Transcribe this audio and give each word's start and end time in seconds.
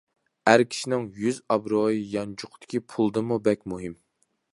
ئەر 0.51 0.61
كىشىنىڭ 0.69 1.03
يۈز-ئابرۇيى 1.25 2.01
يانچۇقىدىكى 2.13 2.81
پۇلىدىنمۇ 2.95 3.39
بەك 3.49 3.63
مۇھىم. 3.75 3.95